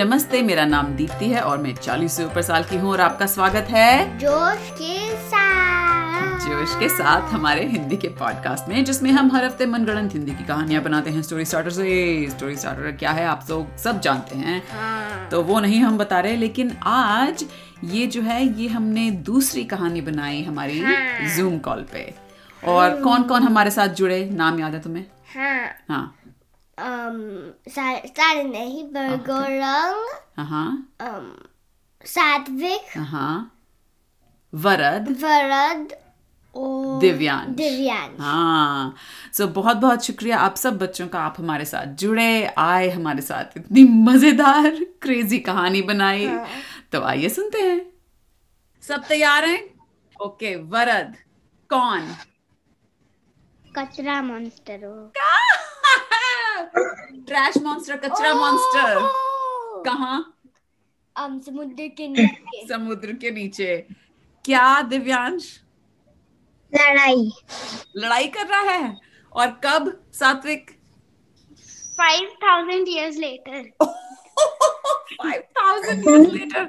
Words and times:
नमस्ते 0.00 0.40
मेरा 0.42 0.64
नाम 0.64 0.86
दीप्ति 0.96 1.26
है 1.28 1.40
और 1.40 1.58
मैं 1.58 1.74
चालीस 1.74 2.12
से 2.12 2.24
ऊपर 2.24 2.42
साल 2.42 2.64
की 2.64 2.76
हूँ 2.76 2.90
और 2.90 3.00
आपका 3.00 3.26
स्वागत 3.26 3.66
है 3.70 4.18
जोश 4.18 4.70
के 4.70 5.16
साथ। 5.24 6.38
जोश 6.38 6.74
के 6.80 6.88
साथ 6.88 7.32
हमारे 7.32 7.66
हिंदी 7.66 7.96
के 7.96 8.08
पॉडकास्ट 8.08 8.68
में 8.68 8.84
जिसमें 8.84 9.10
हम 9.10 9.30
हर 9.30 9.44
हफ़्ते 9.44 9.66
मनगढ़ंत 9.66 10.14
हिंदी 10.14 10.32
की 10.32 10.44
कहानियाँ 10.44 10.82
बनाते 10.82 11.10
हैं। 11.10 11.22
स्टोरी 11.22 11.44
स्टार्टर 11.44 11.70
से 11.70 12.26
स्टोरी 12.30 12.56
स्टार्टर 12.56 12.92
क्या 12.92 13.10
है 13.10 13.26
आप 13.26 13.44
तो 13.48 13.66
सब 13.84 14.00
जानते 14.00 14.36
हैं। 14.36 14.62
हाँ। 14.70 15.28
तो 15.28 15.42
वो 15.42 15.60
नहीं 15.60 15.80
हम 15.80 15.98
बता 15.98 16.20
रहे 16.20 16.36
लेकिन 16.36 16.72
आज 16.82 17.44
ये 17.84 18.06
जो 18.06 18.22
है 18.22 18.42
ये 18.60 18.68
हमने 18.68 19.10
दूसरी 19.10 19.64
कहानी 19.64 20.00
बनाई 20.00 20.42
हमारी 20.42 20.80
हाँ। 20.80 21.36
जूम 21.36 21.58
कॉल 21.58 21.84
पे। 21.92 22.14
और 22.66 23.00
कौन 23.02 23.22
कौन 23.22 23.42
हमारे 23.42 23.70
साथ 23.70 23.88
जुड़े? 23.88 24.24
नाम 24.32 24.60
याद 24.60 24.74
है 24.74 24.80
तुम्हें? 24.80 25.04
हाँ। 25.36 25.68
हाँ। 25.88 26.16
सारे 27.68 28.42
नहीं 28.44 28.84
बरगोरंग 28.84 30.06
हाँ 30.36 30.46
हाँ 30.46 30.88
um, 31.02 32.06
सात्विक 32.06 32.98
हाँ 32.98 33.56
वरद 34.54 35.08
वरद 35.22 35.96
दिव्यांश 37.00 37.56
दिव्यांश 37.56 38.20
हाँ। 38.20 38.94
सो 39.32 39.46
बहुत 39.46 39.76
बहुत 39.76 40.04
शुक्रिया। 40.04 40.38
आप 40.38 40.56
सब 40.56 40.78
बच्चों 40.78 41.08
का 41.08 41.20
आप 41.20 41.34
हमारे 41.38 41.64
साथ 41.64 41.86
जुड़े 41.86 42.46
आए 42.58 42.88
हमारे 42.90 43.22
साथ। 43.22 43.56
इतनी 43.56 43.84
मज़ेदार 43.84 44.84
क्रेजी 45.02 45.38
कहानी 45.38 45.82
बनाई। 45.82 46.28
तो 46.92 47.02
आइए 47.02 47.28
सुनते 47.28 47.58
हैं। 47.58 47.80
सब 48.82 49.04
तैयार 49.04 49.44
हैं? 49.44 49.62
ओके 50.22 50.56
वरद 50.56 51.14
कौन? 51.70 52.14
कचरा 53.78 54.22
मॉन्स्टर 54.22 54.84
हो। 54.84 55.12
ट्रैश 57.28 57.58
मॉन्स्टर 57.58 57.96
कचरा 57.96 58.34
मॉन्स्टर 58.34 58.94
कहाँ? 59.84 60.36
um, 61.22 61.40
समुद्र 61.40 61.88
के 61.88 62.08
नीचे। 62.08 62.68
समुद्र 62.68 63.12
के 63.12 63.30
नीचे। 63.30 63.86
क्या 64.44 64.82
दिव्यांश? 64.82 65.60
लड़ाई। 66.74 67.32
लड़ाई 67.96 68.26
कर 68.26 68.46
रहा 68.46 68.60
है? 68.60 68.98
और 69.32 69.46
कब 69.46 70.06
सात्विक? 70.12 70.70
5000 72.00 72.88
years 72.88 73.16
later 73.18 73.62
5000 75.22 76.04
years 76.04 76.32
later 76.32 76.66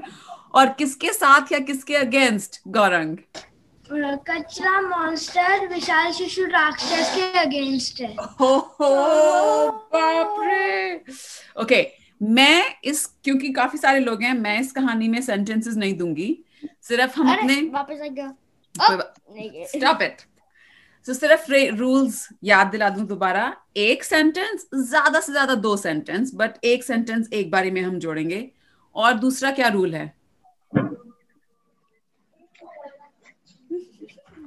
और 0.53 0.69
किसके 0.69 1.13
साथ 1.13 1.51
या 1.51 1.59
किसके 1.59 1.95
अगेंस्ट 1.95 2.61
गौरंग? 2.67 3.17
कचरा 3.91 4.79
मॉन्स्टर 4.81 5.67
विशाल 5.67 6.11
शिशु 6.13 6.43
राक्षस 6.45 7.13
के 7.15 7.39
अगेंस्ट 7.39 8.01
है। 8.01 8.13
हो 8.39 8.55
हो 8.79 9.69
बाप 9.93 10.35
रे 10.41 11.03
ओके 11.61 11.85
मैं 12.21 12.63
इस 12.83 13.05
क्योंकि 13.23 13.51
काफ़ी 13.53 13.77
सारे 13.77 13.99
लोग 13.99 14.21
हैं 14.23 14.33
मैं 14.33 14.59
इस 14.59 14.71
कहानी 14.71 15.07
में 15.07 15.21
सेंटेंसेस 15.21 15.75
नहीं 15.75 15.97
दूँगी। 15.97 16.37
सिर्फ़ 16.83 17.19
हम 17.19 17.31
अपने 17.31 17.55
वापस 17.73 18.01
आ 18.01 18.07
गया। 18.07 18.33
स्टॉप 19.67 20.01
इट 20.01 20.21
तो 21.07 21.13
सिर्फ़ 21.13 21.51
रूल्स 21.77 22.27
याद 22.43 22.67
दिला 22.67 22.89
दूँ 22.89 23.05
दोबारा। 23.07 23.53
एक 23.77 24.03
सेंटेंस 24.03 24.65
ज़्यादा 24.75 25.19
से 25.19 25.31
ज़्यादा 25.31 25.55
दो 25.57 25.75
सेंटेंस 25.77 26.31
बट 26.35 26.65
एक 26.65 26.83
सेंटेंस 26.83 27.29
एक 27.33 27.51
बारी 27.51 27.71
में 27.71 27.81
हम 27.81 27.99
जोड़ेंगे। 27.99 28.49
और 28.95 29.13
दूसरा 29.15 29.51
क्या 29.51 29.67
रूल 29.67 29.93
है? 29.95 30.20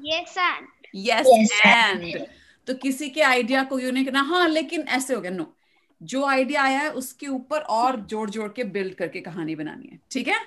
ये 0.04 0.24
सन 0.28 0.66
यस 0.94 1.26
एंड 1.66 2.26
तो 2.66 2.74
किसी 2.74 3.08
के 3.10 3.22
आइडिया 3.22 3.62
को 3.64 3.78
यूँ 3.78 3.92
नहीं 3.92 4.04
करना। 4.04 4.22
हाँ 4.22 4.48
लेकिन 4.48 4.82
ऐसे 4.96 5.14
हो 5.14 5.20
गया 5.20 5.30
नो 5.32 5.46
जो 6.00 6.24
आइडिया 6.26 6.62
आया 6.62 6.78
है 6.80 6.90
उसके 6.92 7.26
ऊपर 7.28 7.60
और 7.72 7.96
जोड़ 8.02 8.28
जोड़ 8.30 8.48
के 8.52 8.64
बिल्ड 8.66 8.94
करके 8.94 9.20
कहानी 9.20 9.54
बनानी 9.56 9.88
है। 9.92 9.98
ठीक 10.10 10.28
है? 10.28 10.38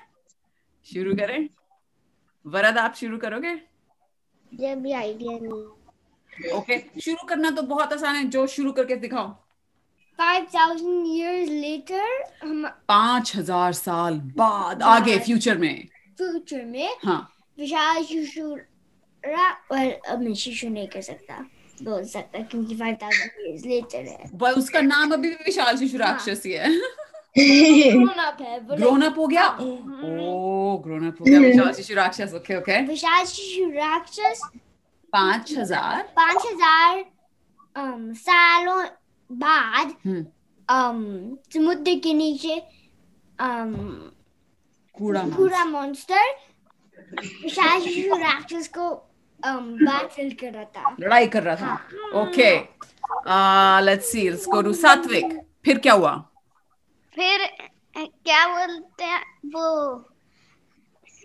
शुरू 0.85 1.16
करें। 1.16 1.47
वरद 2.45 2.78
आप 2.78 2.95
शुरू 2.95 3.18
करोगे? 3.18 3.56
जब 4.51 4.81
भी 4.81 4.91
आइडिया 4.94 5.38
नहीं 5.41 6.51
ओके 6.53 6.78
शुरू 7.01 7.28
करना 7.28 7.50
तो 7.51 7.62
बहुत 7.63 7.94
आसान 7.94 8.16
है। 8.16 8.24
जो 8.25 8.45
शुरू 8.47 8.72
करके 8.72 8.95
दिखाओ। 8.97 9.28
5000 10.19 10.79
years 11.07 11.50
later 11.63 12.06
हम 12.44 12.68
पाँच 12.89 13.35
हज़ार 13.35 13.74
साल 13.74 14.19
बाद 14.38 14.84
आगे 14.84 15.18
फ्यूचर 15.19 15.57
में। 15.57 15.88
फ्यूचर 16.18 16.63
में 16.66 16.95
हाँ। 17.03 17.22
विशाल 17.57 18.03
और 19.72 19.91
अब 20.09 20.22
मैं 20.22 20.33
शिशु 20.33 20.69
नहीं 20.69 20.88
कर 20.88 21.01
सकता 21.01 21.45
बोल 21.83 22.03
सकता 22.03 22.39
क्योंकि 22.39 22.75
5000 22.75 23.28
years 23.39 23.66
later 23.66 24.07
है। 24.07 24.29
वह 24.33 24.51
उसका 24.51 24.81
नाम 24.81 25.11
अभी 25.13 25.29
भी 25.29 25.35
विशाल 25.35 25.78
शिशु 25.78 25.97
राक्षस 25.97 26.44
ही। 26.45 26.51
है 26.51 26.69
grown 27.38 28.19
up 28.19 28.41
है 28.41 28.77
ग्रोन 28.77 29.01
अप 29.01 29.17
हो 29.17 29.27
गया? 29.27 29.47
ओ 29.47 30.77
ग्रोन 30.77 31.07
अप 31.07 31.19
हो 31.22 31.25
गया। 31.25 31.39
विशाल 31.39 31.73
शिशु 31.73 31.94
राक्षस 31.94 32.33
ओके 32.33 32.56
ओके 32.56 32.81
विशाल 32.81 33.25
शिशु 33.25 33.69
राक्षस। 33.69 34.41
पाँच 35.13 35.53
हज़ार। 35.57 36.01
पाँच 36.16 36.45
हज़ार 36.45 37.06
um, 37.75 38.16
सालों 38.16 38.83
बाद 39.29 39.94
हम्म, 40.06 40.25
um, 40.69 41.53
समुद्र 41.53 41.95
के 42.03 42.13
नीचे 42.13 42.56
um, 43.41 43.75
कूड़ा 44.97 45.23
मांस। 45.23 45.66
मॉन्स्टर 45.67 46.35
विशाल 47.44 47.79
शिशु 47.81 48.16
राक्षस 48.16 48.67
को 48.67 49.06
बैटल 49.44 50.30
कर 50.42 50.52
रहा 50.53 50.64
था 50.64 50.96
लड़ाई 51.00 51.28
कर 51.28 51.44
रहा 51.44 51.56
था। 51.56 52.20
Okay 52.22 52.52
let's 53.86 54.12
see 54.12 54.30
let's 54.30 54.46
go 54.48 54.62
to 54.62 54.74
Satvik 54.75 55.40
फिर 55.66 55.78
क्या 55.80 55.94
हुआ? 55.94 56.14
फिर 57.16 57.48
क्या 57.96 58.46
बोलते 58.48 59.03
हैं? 59.03 59.24
वो 59.46 59.68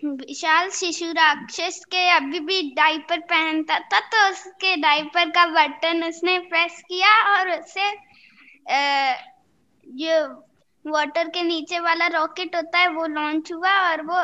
विशाल 0.03 0.69
शिशु 0.71 1.05
राक्षस 1.11 1.79
के 1.91 2.07
अभी 2.11 2.39
भी 2.39 2.61
डायपर 2.75 3.19
पहनता 3.27 3.77
था 3.81 3.99
तो 4.05 4.29
उसके 4.29 4.75
डायपर 4.77 5.29
का 5.29 5.45
बटन 5.47 6.03
उसने 6.03 6.37
प्रेस 6.39 6.81
किया 6.87 7.11
और 7.33 7.51
उससे 7.51 7.91
जो 9.85 10.17
वाटर 10.85 11.29
के 11.29 11.41
नीचे 11.43 11.79
वाला 11.79 12.07
रॉकेट 12.09 12.55
होता 12.55 12.79
है 12.79 12.87
वो 12.93 13.05
लॉन्च 13.07 13.51
हुआ 13.53 13.71
और 13.81 14.01
वो 14.05 14.23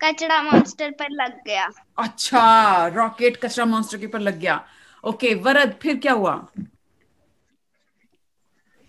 कचरा 0.00 0.40
मॉन्स्टर 0.42 0.90
पर 0.90 1.10
लग 1.12 1.40
गया। 1.46 1.68
अच्छा 1.98 2.86
रॉकेट 2.86 3.36
कचरा 3.36 3.64
मॉन्स्टर 3.64 3.98
के 3.98 4.06
ऊपर 4.06 4.18
लग 4.18 4.38
गया। 4.38 4.64
ओके 5.04 5.34
वरद 5.34 5.74
फिर 5.82 5.96
क्या 5.96 6.12
हुआ? 6.12 6.46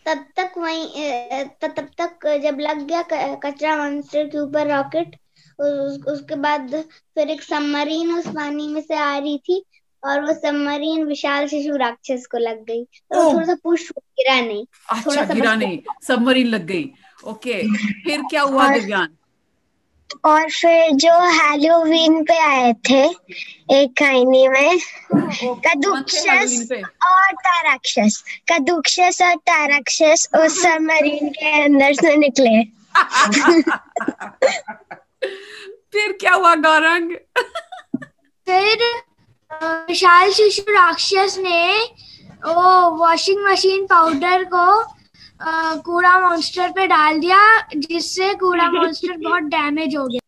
तब 0.05 0.25
तक 0.35 0.51
वही 0.57 0.83
अ, 0.83 1.43
त- 1.61 1.73
तब 1.77 1.89
तक 2.01 2.39
जब 2.43 2.57
लग 2.59 2.87
गया 2.87 3.01
कचरा 3.35 3.75
मॉन्स्टर 3.77 4.27
के 4.27 4.37
ऊपर 4.37 4.71
रॉकेट 4.75 5.15
उस, 5.59 6.05
उसके 6.07 6.35
बाद 6.35 6.75
फिर 7.15 7.29
एक 7.29 7.41
सबमरीन 7.41 8.13
उस 8.13 8.27
पानी 8.27 8.67
में 8.67 8.81
से 8.81 8.95
आ 8.95 9.17
रही 9.17 9.37
थी 9.37 9.65
और 10.03 10.21
वो 10.21 10.33
सबमरीन 10.33 11.05
विशाल 11.05 11.47
शिशु 11.47 11.75
राक्षस 11.75 12.27
को 12.31 12.37
लग 12.37 12.63
गई। 12.65 12.83
तो। 12.83 13.33
थोड़ा 13.33 13.45
सा 13.45 13.55
पुश 13.63 13.91
गिरा 13.91 14.41
नहीं 14.41 14.65
अच्छा 14.89 15.11
थोड़ा 15.11 15.25
सा 15.25 15.33
गिरा 15.33 15.55
नहीं 15.55 15.79
सबमरीन 16.07 16.47
लग 16.47 16.65
गई। 16.65 16.91
ओके 17.23 17.63
फिर 18.03 18.21
क्या 18.21 18.41
हुआ 18.41 18.73
दिव्यान 18.73 19.15
और 20.25 20.49
फिर 20.51 20.91
जो 21.01 21.13
हैलोवीन 21.31 22.23
पे 22.23 22.37
आए 22.37 22.73
थे 22.89 23.03
एक 23.71 23.93
कहानी 23.97 24.47
में 24.47 24.79
कदुक्षस 25.65 26.67
और 26.73 27.31
ताराक्षस। 27.33 28.23
कदुक्षस 28.51 29.21
और 29.21 29.35
ताराक्षस 29.49 30.27
उस 30.35 30.61
सबमरीन 30.63 31.29
के 31.29 31.61
अंदर 31.63 31.93
से 31.93 32.15
निकले। 32.17 32.63
फिर 35.93 36.11
क्या 36.11 36.33
हुआ 36.33 36.55
गौरंग? 36.55 37.15
फिर 38.47 38.77
विशाल 39.51 40.31
शिशु 40.31 40.71
राक्षस 40.71 41.35
ने 41.39 41.83
वो 42.45 42.89
वॉशिंग 42.97 43.45
मशीन 43.45 43.85
पाउडर 43.85 44.44
को 44.53 44.99
कूड़ा 45.44 46.19
मॉन्स्टर 46.19 46.69
पे 46.71 46.88
डाल 46.88 47.19
दिया 47.19 47.38
जिससे 47.75 48.33
कूड़ा 48.36 48.69
मॉन्स्टर 48.71 49.18
बहुत 49.18 49.44
डैमेज 49.44 49.95
हो 49.95 50.07
गया। 50.07 50.19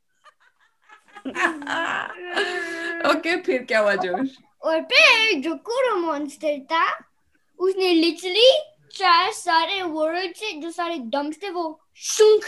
ओके 3.10 3.36
फिर 3.38 3.64
क्या 3.64 3.80
हुआ 3.80 3.96
जोश? 3.96 4.30
और 4.62 4.82
फिर 4.82 5.40
जो 5.42 5.56
कूड़ा 5.56 5.96
मॉन्स्टर 5.96 6.60
था 6.60 6.86
उसने 7.60 7.94
लिटरली 7.94 8.50
चार 8.96 9.32
सारे 9.32 9.82
वर्ड 9.82 10.36
से 10.36 10.52
जो 10.52 10.72
सारे 10.72 10.98
डम्स 10.98 11.38
थे 11.44 11.50
वो 11.50 11.80
शुंख 11.96 12.46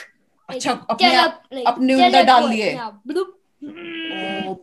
अच्छा 0.50 0.72
अपने 0.90 1.16
आप 1.16 1.42
अपने 1.68 1.94
अंदर 2.06 2.24
डाल 2.24 2.50
लिए। 2.50 2.72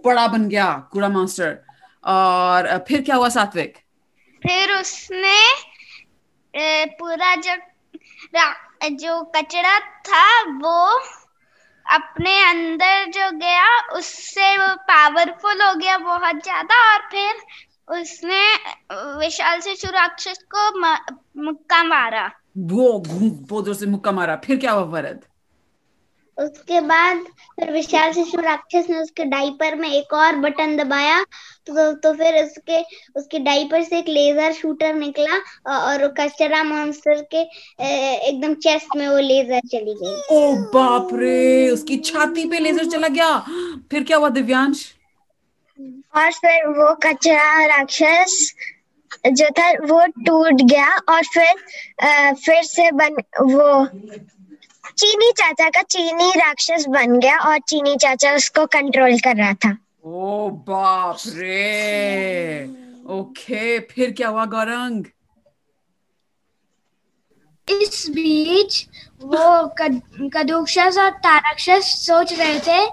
बड़ा 0.04 0.26
बन 0.28 0.48
गया 0.48 0.88
कूड़ा 0.92 1.08
मॉन्स्टर 1.08 1.58
और 2.04 2.84
फिर 2.88 3.02
क्या 3.02 3.16
हुआ 3.16 3.28
सात्विक? 3.28 3.76
फिर 4.42 4.72
उसने 4.72 5.38
पूरा 6.86 7.34
जो 7.36 7.52
रा- 7.52 7.69
जो 8.32 9.22
कचरा 9.36 9.78
था 9.78 10.42
वो 10.58 11.00
अपने 11.86 12.38
अंदर 12.40 13.04
जो 13.06 13.30
गया, 13.38 13.68
उससे 13.92 14.56
वो 14.58 14.74
पावरफुल 14.84 15.62
हो 15.62 15.74
गया 15.74 15.96
बहुत 15.98 16.42
ज़्यादा 16.42 16.76
और 16.92 17.00
फिर 17.10 17.98
उसने 17.98 18.42
विशाल 19.18 19.60
से 19.60 19.72
राक्षस 19.86 20.38
को 20.54 20.70
मुक्का 21.42 21.82
मारा। 21.84 22.30
वो 22.58 22.98
घूम 23.00 23.72
से 23.74 23.86
मुक्का 23.86 24.12
मारा। 24.12 24.36
फिर 24.36 24.56
क्या 24.58 24.72
हुआ 24.72 24.84
वरद 24.92 25.24
उसके 26.40 26.80
बाद 26.80 27.24
फिर 27.58 27.70
विशाल 27.72 28.12
शिशु 28.12 28.40
राक्षस 28.40 28.86
ने 28.90 28.98
उसके 28.98 29.24
डाइपर 29.26 29.74
में 29.74 29.88
एक 29.90 30.12
और 30.14 30.36
बटन 30.36 30.76
दबाया 30.76 31.22
तो 31.66 31.92
तो 31.94 32.12
फिर 32.14 32.42
उसके 32.44 32.80
उसके 33.16 33.38
डाइपर 33.38 33.82
से 33.82 33.98
एक 33.98 34.08
लेजर 34.08 34.52
शूटर 34.52 34.94
निकला 34.94 35.36
और 35.78 36.06
कचरा 36.18 36.62
मॉन्स्टर 36.64 37.22
के 37.34 37.42
एकदम 38.28 38.54
चेस्ट 38.66 38.96
में 38.96 39.06
वो 39.08 39.18
लेजर 39.18 39.60
चली 39.68 39.94
गई। 39.94 40.22
ओ 40.30 40.54
बाप 40.74 41.08
रे 41.14 41.68
उसकी 41.70 41.96
छाती 42.04 42.44
पे 42.50 42.58
लेजर 42.58 42.86
चला 42.90 43.08
गया। 43.08 43.38
फिर 43.90 44.04
क्या 44.04 44.16
हुआ 44.16 44.28
दिव्यांश? 44.30 44.84
और 46.16 46.30
फिर 46.34 46.66
वो 46.68 46.94
कचरा 47.02 47.64
राक्षस 47.66 48.36
जो 49.32 49.48
था 49.58 49.70
वो 49.84 50.04
टूट 50.26 50.60
गया 50.62 50.88
और 51.08 51.22
फिर 51.34 51.54
अ, 52.00 52.32
फिर 52.34 52.62
से 52.64 52.90
बन 52.92 53.16
वो 53.44 53.68
चीनी 55.00 55.32
चाचा 55.32 55.68
का 55.68 55.82
चीनी 55.82 56.30
राक्षस 56.30 56.84
बन 56.88 57.18
गया 57.18 57.38
और 57.38 57.58
चीनी 57.58 57.96
चाचा 57.96 58.34
उसको 58.34 58.66
कंट्रोल 58.66 59.18
कर 59.18 59.36
रहा 59.36 59.52
था। 59.52 59.76
ओ 60.04 60.50
बाप 60.50 61.16
रे! 61.26 62.64
ओके 63.06 63.80
फिर 63.80 64.10
क्या 64.10 64.28
हुआ 64.28 64.44
गौरंग? 64.44 65.04
इस 67.68 68.06
बीच 68.10 68.88
वो 69.22 69.68
कद- 69.68 70.30
कदूक्षस 70.36 70.96
और 70.98 71.10
तारक्षस 71.10 72.06
सोच 72.06 72.32
रहे 72.32 72.60
थे 72.60 72.86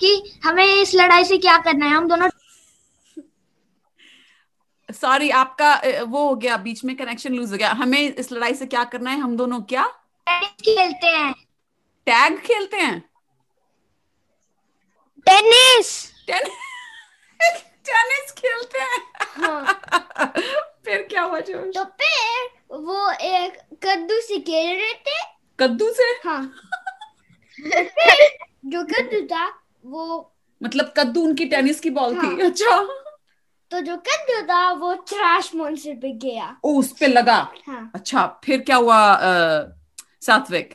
कि 0.00 0.40
हमें 0.44 0.66
इस 0.66 0.94
लड़ाई 0.94 1.24
से 1.24 1.38
क्या 1.38 1.58
करना 1.58 1.86
है 1.86 1.92
हम 1.92 2.08
दोनों 2.08 2.28
सॉरी 4.92 5.30
आपका 5.30 5.82
वो 6.02 6.28
हो 6.28 6.34
गया 6.34 6.56
बीच 6.56 6.84
में 6.84 6.96
कनेक्शन 6.96 7.32
लूज 7.34 7.52
हो 7.52 7.56
गया। 7.56 7.70
हमें 7.72 8.14
इस 8.14 8.32
लड़ाई 8.32 8.54
से 8.54 8.66
क्या 8.66 8.84
करना 8.84 9.10
है 9.10 9.18
हम 9.18 9.36
दोनों 9.36 9.60
क्या? 9.60 9.86
टेनिस 10.26 10.50
खेलते 10.50 11.06
हैं। 11.06 11.43
टैग 12.06 12.38
खेलते 12.38 12.76
हैं? 12.76 13.00
टेनिस। 15.26 16.12
टेन- 16.26 16.50
टेनिस 17.86 18.32
खेलते 18.38 18.78
हैं। 18.78 19.02
फिर 20.84 21.02
क्या 21.02 21.22
हुआ 21.22 21.40
जोश? 21.40 21.74
तो 21.74 21.84
फिर 21.84 22.48
वो 22.70 23.10
एक 23.10 23.58
कद्दू 23.82 24.20
से 24.20 24.38
खेल 24.38 24.76
रहे 24.76 24.92
थे। 24.92 25.22
कद्दू 25.60 25.90
से? 25.90 26.02
हाँ। 26.02 26.54
फिर 27.60 28.38
जो 28.64 28.84
कद्दू 28.84 29.26
था 29.26 29.46
वो 29.84 30.32
मतलब 30.62 30.94
कद्दू 30.96 31.22
उनकी 31.22 31.44
टेनिस 31.44 31.80
की 31.80 31.90
बॉल 31.90 32.16
हाँ। 32.16 32.24
थी। 32.24 32.40
हाँ। 32.40 32.50
अच्छा। 32.50 32.76
तो 33.70 33.80
जो 33.80 33.96
कद्दू 33.96 34.42
था 34.42 34.72
वो 34.72 34.94
ट्रैश 34.94 35.54
मॉन्स्टर 35.54 35.94
पे 35.94 36.12
गया। 36.12 36.56
ओ 36.64 36.78
उस 36.78 36.92
पे 37.00 37.06
लगा। 37.06 37.52
हाँ। 37.66 37.90
अच्छा 37.94 38.40
फिर 38.44 38.60
क्या 38.60 38.76
हुआ 38.76 39.18
सात्विक? 40.20 40.74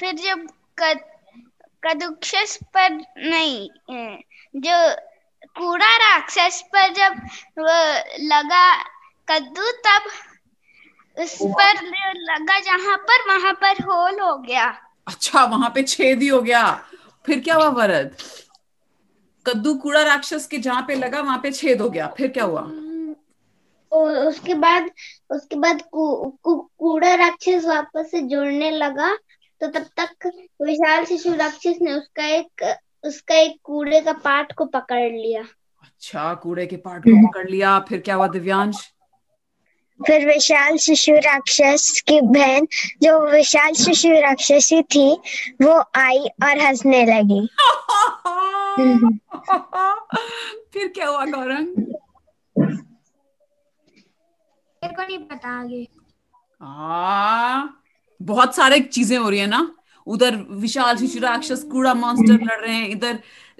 फिर 0.00 0.14
जब 0.14 0.46
कदुक्षस 0.78 2.58
पर 2.76 2.90
नहीं 3.18 3.68
अ, 3.68 4.18
जो 4.56 4.76
कूड़ा 5.58 5.96
राक्षस 5.96 6.62
पर 6.74 6.92
जब 6.94 7.16
वो 7.58 7.78
लगा 8.26 8.66
कद्दू 9.28 9.70
तब 9.86 10.10
उस 11.16 11.36
पर 11.58 11.80
लगा 12.30 12.58
जहाँ 12.60 12.96
पर 13.08 13.26
वहाँ 13.28 13.52
पर 13.54 13.82
होल 13.84 14.20
हो 14.20 14.36
गया। 14.38 14.66
अच्छा 15.06 15.44
वहाँ 15.44 15.70
पे 15.74 15.82
छेद 15.82 16.22
ही 16.22 16.28
हो 16.28 16.40
गया। 16.42 16.62
फिर 17.26 17.40
क्या 17.40 17.54
हुआ 17.54 17.68
वरद? 17.68 18.14
कद्दू 19.46 19.74
कूड़ा 19.74 20.02
राक्षस 20.02 20.46
के 20.46 20.58
जहाँ 20.58 20.84
पे 20.88 20.94
लगा 20.94 21.20
वहाँ 21.20 21.38
पे 21.38 21.50
छेद 21.52 21.80
हो 21.80 21.88
गया। 21.90 22.06
फिर 22.16 22.28
क्या 22.30 22.44
हुआ? 22.44 22.60
और 23.92 24.16
उसके 24.26 24.54
बाद 24.54 24.90
उसके 25.30 25.56
बाद 25.56 25.82
कूड़ा 25.92 27.14
राक्षस 27.14 27.64
वापस 27.64 28.10
से 28.10 28.20
जुड़ने 28.20 28.70
लगा। 28.70 29.16
तो 29.62 29.68
तब 29.68 29.86
तक 30.00 30.32
विशाल 30.62 31.04
शिशु 31.04 31.34
राक्षस 31.34 31.78
ने 31.82 31.92
उसका 31.92 32.26
एक 32.26 32.76
उसका 33.04 33.34
एक 33.34 33.56
कूड़े 33.64 34.00
का 34.00 34.12
पार्ट 34.12 34.52
को 34.52 34.64
पकड़ 34.64 35.12
लिया। 35.12 35.44
अच्छा 35.82 36.34
कूड़े 36.34 36.66
के 36.66 36.76
पार्ट 36.76 37.02
को 37.02 37.28
पकड़ 37.28 37.50
लिया। 37.50 37.80
फिर 37.80 38.00
क्या 38.00 38.14
हुआ 38.14 38.28
दिव्यांश? 38.28 38.92
फिर 40.06 40.26
विशाल 40.26 40.76
शिशु 40.76 41.12
राक्षस 41.12 42.04
की 42.08 42.20
बहन 42.20 42.68
जो 43.02 43.30
विशाल 43.30 43.72
शिशु 43.72 44.08
राक्षसी 44.08 44.82
थी 44.82 45.18
वो 45.62 45.84
आई 45.96 46.18
और 46.18 46.58
हंसने 46.58 47.06
लगी। 47.06 47.48
फिर 50.72 50.88
क्या 50.88 51.08
हुआ 51.08 51.24
गौरंग? 51.24 51.94
मेरे 54.82 54.94
को 54.94 55.02
नहीं 55.02 55.18
पता 55.18 55.60
आगे। 55.60 55.88
आ, 56.62 57.62
बहुत 58.22 58.54
सारे 58.56 58.80
चीज़ें 58.80 59.16
हो 59.18 59.28
रही 59.28 59.38
है 59.40 59.46
ना। 59.46 59.74
उधर 60.06 60.36
विशाल 60.60 60.96
शिशु 60.96 61.18
राक्षस 61.20 61.62
कूड़ा 61.72 61.94
मॉन्स्टर 61.94 62.44
लड़ 62.44 62.60
रहे 62.60 62.74
हैं। 62.74 62.88
इधर 62.88 63.18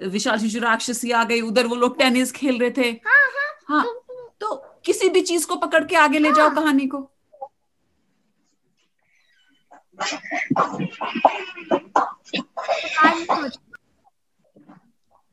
विशाल 0.09 0.39
शिशु 0.39 0.59
राक्षसी 0.59 1.11
आ 1.11 1.23
गई। 1.23 1.41
उधर 1.41 1.67
वो 1.67 1.75
लोग 1.75 1.97
टेनिस 1.97 2.31
खेल 2.31 2.59
रहे 2.59 2.71
थे। 2.77 2.89
हाँ 3.69 3.85
तो 4.41 4.55
किसी 4.85 5.09
भी 5.09 5.21
चीज़ 5.23 5.47
को 5.47 5.55
पकड़ 5.57 5.83
के 5.83 5.95
आगे 5.95 6.19
ले 6.19 6.31
जाओ 6.33 6.49
कहानी 6.55 6.87
को। 6.87 7.09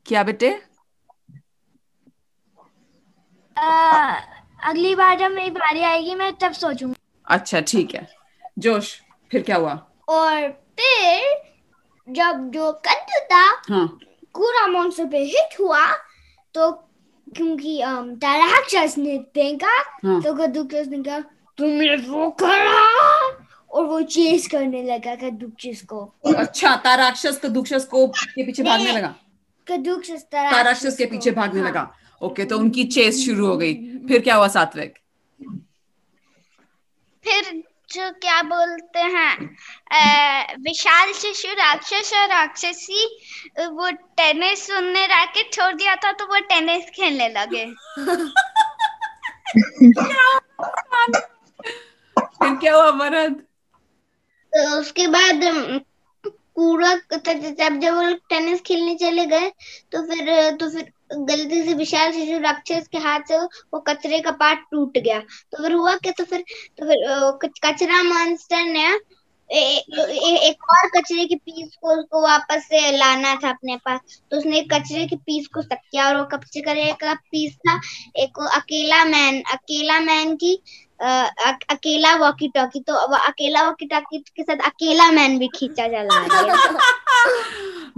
क्या 0.05 0.23
बेटे? 0.23 0.49
अगली 4.63 4.93
बार 4.95 5.17
जब 5.19 5.31
मेरी 5.31 5.49
बारी 5.51 5.81
आएगी 5.83 6.15
मैं 6.15 6.31
तब 6.37 6.51
सोचूँगी। 6.53 6.95
अच्छा 7.27 7.59
ठीक 7.61 7.95
है। 7.95 8.07
जोश। 8.59 8.99
फिर 9.31 9.41
क्या 9.41 9.55
हुआ? 9.55 9.73
और 10.09 10.47
फिर 10.79 12.13
जब 12.13 12.49
जो 12.51 12.71
कद्दू 12.85 13.19
था 13.25 13.45
हाँ। 13.69 13.87
कूड़ा 14.33 14.67
मॉन्स्टर 14.67 15.05
पे 15.05 15.23
हिट 15.23 15.59
हुआ 15.59 15.85
तो 16.55 16.71
क्योंकि 17.27 17.77
um, 17.77 18.23
राक्षस 18.23 18.97
ने 18.97 19.17
फेंका 19.35 19.77
हाँ। 20.03 20.21
तो 20.21 20.33
कद्दूकस 20.33 20.87
ने 20.87 21.03
कहा 21.03 21.19
तुमने 21.57 21.95
वो 21.95 22.29
करा? 22.31 22.79
और 23.71 23.85
वो 23.85 24.01
चेस 24.01 24.47
करने 24.47 24.83
लगा 24.83 25.15
कद्दूकस 25.15 25.81
को। 25.89 25.99
अच्छा 26.35 26.75
ताराक्षस 26.75 27.39
कदूक्षस 27.43 27.85
को 27.85 28.07
के 28.07 28.43
पीछे 28.45 28.63
भागने 28.63 28.91
लगा? 28.91 29.15
कद्दूकस 29.67 30.23
ताराक्षस 30.31 30.97
के 30.97 31.05
पीछे 31.05 31.31
भागने 31.31 31.61
लगा। 31.61 31.91
ओके 32.21 32.45
तो 32.45 32.57
उनकी 32.59 32.83
चेस 32.83 33.25
शुरू 33.25 33.47
हो 33.47 33.57
गई। 33.57 33.73
फिर 34.07 34.21
क्या 34.21 34.35
हुआ 34.35 34.47
सात्विक? 34.47 34.97
फिर 37.23 37.63
क्या 37.97 38.41
बोलते 38.43 38.99
हैं? 38.99 39.35
विशाल 40.63 41.11
शिशु 41.13 41.53
राक्षस 41.53 42.11
और 42.13 42.27
राक्षसी 42.29 43.05
वो 43.59 43.89
टेनिस 44.17 44.69
उनने 44.71 45.05
रैकेट 45.07 45.53
छोड़ 45.53 45.73
दिया 45.73 45.95
था 45.95 46.11
तो 46.11 46.25
वो 46.25 46.39
टेनिस 46.49 46.89
खेलने 46.95 47.29
लगे। 47.29 47.65
फिर 52.17 52.55
क्या 52.55 52.75
हुआ 52.75 52.89
वरद 52.99 53.33
तो 54.53 54.79
उसके 54.79 55.07
बाद 55.07 55.41
कूड़ा 56.55 56.93
जब 56.95 57.79
जब 57.79 57.93
वो 57.95 58.01
लोग 58.01 58.17
टेनिस 58.29 58.61
खेलने 58.61 58.95
चले 58.95 59.25
गए 59.25 59.49
तो 59.91 60.01
फिर 60.07 60.49
तो 60.55 60.69
फिर 60.69 60.91
गलती 61.13 61.63
से 61.63 61.73
विशाल 61.73 62.11
शिशु 62.11 62.39
राक्षस 62.39 62.87
के 62.87 62.97
हाथ 62.97 63.19
से 63.27 63.37
वो 63.37 63.79
कचरे 63.79 64.19
का 64.19 64.31
पार्ट 64.31 64.59
टूट 64.71 64.97
गया। 64.97 65.19
तो 65.19 65.63
फिर 65.63 65.71
हुआ 65.71 65.95
क्या? 65.95 66.11
तो 66.11 66.23
फिर 66.23 66.43
तो 66.79 66.85
फिर 66.85 67.49
कचरा 67.65 68.03
मॉन्स्टर 68.03 68.63
ने 68.63 68.99
ए, 69.51 69.57
ए, 69.57 70.37
एक 70.49 70.63
और 70.63 70.87
कचरे 70.87 71.25
के 71.25 71.35
पीस 71.35 71.75
को 71.81 71.99
उसको 71.99 72.21
वापस 72.21 72.63
से 72.63 72.97
लाना 72.97 73.35
था 73.35 73.49
अपने 73.49 73.75
पास। 73.75 73.99
तो 74.31 74.37
उसने 74.37 74.61
कचरे 74.61 75.05
के 75.07 75.15
पीस 75.15 75.47
को 75.47 75.61
सक 75.61 75.77
किया 75.91 76.07
और 76.07 76.17
वो 76.17 76.23
कचरे 76.23 76.93
का 76.93 77.13
पीस 77.13 77.55
था 77.55 77.81
एक 78.17 78.49
अकेला 78.55 79.05
मैन 79.05 79.41
अकेला 79.41 79.99
मैन 79.99 80.35
की 80.35 80.63
अ- 81.01 81.57
अकेला 81.69 82.15
वॉकी 82.15 82.47
टॉकी 82.47 82.79
तो 82.79 82.93
अकेला 83.17 83.63
वॉकी 83.63 83.85
टॉकी 83.85 84.19
के 84.19 84.43
साथ 84.43 84.65
अकेला 84.65 85.11
मैन 85.11 85.39
भी 85.39 85.47
खींचा 85.47 85.87
चला 85.87 86.27
गया 86.27 86.79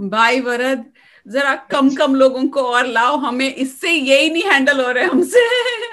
भाई 0.00 0.40
वरद 0.40 0.84
जरा 1.26 1.54
कम 1.70 1.88
कम 1.96 2.14
लोगों 2.14 2.46
को 2.48 2.60
और 2.60 2.86
लाओ 2.86 3.16
हमें 3.16 3.54
इससे 3.54 3.90
यही 3.90 4.30
नहीं 4.30 4.42
हैंडल 4.42 4.80
हो 4.84 4.90
रहे 4.90 5.04
हमसे। 5.04 5.40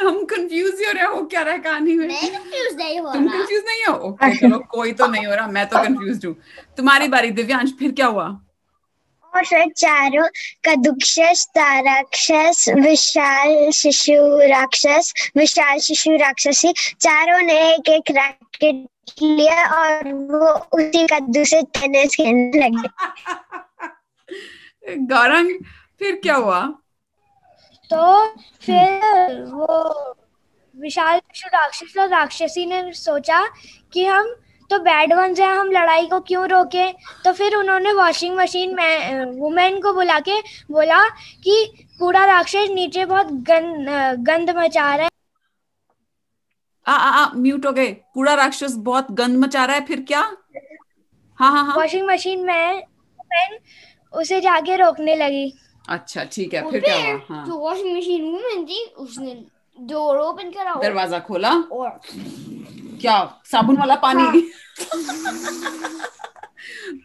हम 0.02 0.24
कंफ्यूज 0.26 0.80
ही 0.80 0.86
हो 0.86 0.92
रहे 0.92 1.04
हैं 1.04 1.26
क्या 1.26 1.42
रहा 1.42 1.58
कहानी 1.58 1.94
में? 1.94 2.08
मैं 2.08 2.32
कंफ्यूज 2.32 2.76
नहीं 2.78 3.00
हो 3.00 3.14
तुम 3.14 3.28
कंफ्यूज 3.28 3.64
नहीं 3.68 3.84
हो? 3.84 3.94
ओके 3.94 4.36
चलो 4.38 4.60
कोई 4.70 4.92
तो 4.92 5.08
नहीं 5.08 5.26
हो 5.26 5.36
रहा 5.36 5.48
मैं 5.48 5.66
तो 5.70 5.84
कंफ्यूज 5.84 6.26
हूँ। 6.26 6.36
तुम्हारी 6.78 7.08
बारी 7.08 7.32
दिव्यांश 7.32 7.72
फिर 7.80 7.92
क्या 7.92 8.08
हुआ? 8.08 8.28
और 9.34 9.46
फिर 9.46 9.70
चारों 9.78 10.28
कदुक्षस 10.66 11.46
ताराक्षस 11.56 12.66
विशाल 12.78 13.70
शिशु 13.72 14.14
राक्षस 14.50 15.14
विशाल 15.38 15.80
शिशु 15.80 16.16
राक्षसी 16.18 16.74
चारों 17.02 17.40
ने 17.40 17.60
एक 17.74 17.90
एक 17.90 18.12
रैकेट 18.12 19.22
लिया 19.22 19.66
और 19.78 20.14
वो 20.14 20.50
उसी 20.78 21.08
कद्दू 21.08 21.46
से 21.46 21.62
टेनिस 21.62 22.16
खेलने 22.16 22.60
लगे। 22.60 22.88
गौरंग 24.84 25.60
फिर 26.00 26.20
क्या 26.24 26.36
हुआ? 26.36 26.62
तो 27.90 28.28
फिर 28.62 29.42
वो 29.44 30.16
विशाल 30.76 31.20
राक्षस 31.46 31.98
और 32.00 32.08
राक्षसी 32.10 32.66
ने 32.66 32.92
सोचा 32.94 33.44
कि 33.94 34.06
हम 34.06 34.36
तो 34.70 34.80
बैड 34.80 35.14
वंस 35.14 35.40
है 35.40 35.48
हम 35.48 35.72
लड़ाई 35.72 36.06
को 36.08 36.20
क्यों 36.20 36.48
रोके? 36.50 36.92
तो 37.24 37.32
फिर 37.34 37.56
उन्होंने 37.56 37.94
वॉशिंग 37.94 38.36
मशीन 38.38 38.76
में 38.76 39.26
वुमेन 39.40 39.80
को 39.82 39.94
बुला 39.94 40.20
के 40.20 40.40
बोला 40.72 41.04
कि 41.44 41.66
कूड़ा 42.00 42.26
राक्षस 42.26 42.68
नीचे 42.72 43.06
बहुत 43.06 43.32
गंद 43.50 43.90
गंद 44.28 44.50
मचा 44.58 44.94
रहा 44.96 45.06
है। 45.06 45.10
आ 46.86 46.94
आ 46.94 47.10
आ 47.24 47.34
म्यूट 47.34 47.66
हो 47.66 47.72
गए। 47.72 47.92
कूड़ा 48.14 48.34
राक्षस 48.34 48.76
बहुत 48.78 49.12
गंद 49.12 49.38
मचा 49.38 49.66
रहा 49.66 49.76
है 49.76 49.86
फिर 49.86 50.02
क्या? 50.08 50.22
हाँ 51.40 51.52
हाँ 51.52 51.66
हाँ। 51.66 51.76
वॉशिंग 51.76 52.08
मशीन 52.08 52.46
में 52.46 52.76
वुमेन 52.76 53.58
उसे 54.14 54.40
जाके 54.42 54.76
रोकने 54.76 55.16
लगी। 55.16 55.54
अच्छा 55.90 56.24
ठीक 56.24 56.54
है 56.54 56.70
फिर 56.72 56.82
क्या 56.82 56.96
हुआ? 56.96 57.20
हाँ। 57.30 57.46
जो 57.46 57.56
वॉशिंग 57.58 57.98
मशीन 57.98 58.24
वुमेन 58.32 58.66
थी 58.66 58.84
उसने 58.98 59.34
डोर 59.80 60.18
ओपन 60.18 60.52
करा 60.52 60.72
और- 60.74 60.84
दरवाज़ा 60.84 61.20
खोला। 61.20 61.50
और 61.72 62.00
क्या 63.02 63.42
साबुन 63.52 63.78
वाला 63.78 63.96
पानी? 63.96 64.24
हाँ। 64.24 64.32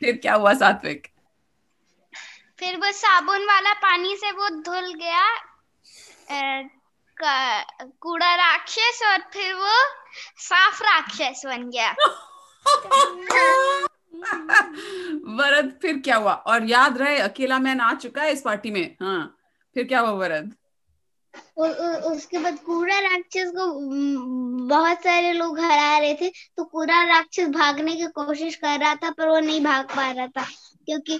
फिर 0.00 0.16
क्या 0.16 0.34
हुआ 0.34 0.52
सात्विक? 0.54 1.06
फिर 2.58 2.76
वो 2.76 2.92
साबुन 2.92 3.44
वाला 3.46 3.72
पानी 3.72 4.16
से 4.16 4.30
वो 4.30 4.48
धुल 4.48 4.92
गया 4.94 5.26
कूड़ा 8.00 8.34
राक्षस 8.34 9.00
और 9.06 9.18
फिर 9.32 9.54
वो 9.54 9.74
साफ़ 10.38 10.82
राक्षस 10.82 11.42
बन 11.46 11.70
गया। 11.70 11.94
वरद 15.38 15.72
फिर 15.82 15.98
क्या 16.00 16.16
हुआ? 16.16 16.32
और 16.32 16.64
याद 16.64 16.98
रहे 16.98 17.18
अकेला 17.18 17.58
मैन 17.58 17.80
आ 17.80 17.92
चुका 17.94 18.22
है 18.22 18.32
इस 18.32 18.42
पार्टी 18.42 18.70
में? 18.70 18.96
हाँ 19.02 19.36
फिर 19.76 19.84
क्या 19.84 20.00
हुआ 20.00 20.10
वरद? 20.10 20.54
उ, 21.56 21.64
उ, 21.64 22.12
उसके 22.12 22.38
बाद 22.38 22.58
कूड़ा 22.58 22.98
राक्षस 22.98 23.50
को 23.56 23.66
बहुत 24.68 24.98
सारे 24.98 25.32
लोग 25.32 25.58
हरा 25.60 25.98
रहे 25.98 26.14
थे 26.14 26.28
तो 26.56 26.64
कूड़ा 26.64 27.02
राक्षस 27.04 27.48
भागने 27.48 27.94
की 27.96 28.06
कोशिश 28.16 28.54
कर 28.54 28.78
रहा 28.80 28.94
था 28.94 29.10
पर 29.10 29.28
वो 29.28 29.38
नहीं 29.40 29.60
भाग 29.64 29.84
पा 29.86 30.10
रहा 30.10 30.26
था 30.26 30.44
क्योंकि 30.86 31.18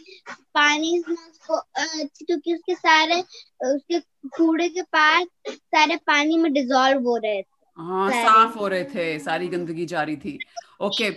पानी 0.54 0.98
उसको 0.98 1.60
क्योंकि 1.78 2.54
उसके 2.54 2.74
सारे 2.74 3.20
उसके 3.66 4.00
कूड़े 4.28 4.68
के 4.68 4.82
पास 4.82 5.26
सारे 5.50 5.96
पानी 5.96 6.36
में 6.36 6.52
डिजोल्व 6.52 7.08
हो 7.08 7.16
रहे 7.16 7.42
थे। 7.42 7.54
हाँ 7.78 8.10
साफ़ 8.10 8.58
हो 8.58 8.68
रहे 8.68 8.84
थे 8.84 9.18
सारी 9.18 9.48
गंदगी 9.48 9.86
जा 9.86 10.02
रही 10.02 10.16
थी। 10.16 10.38
ओके 10.80 11.10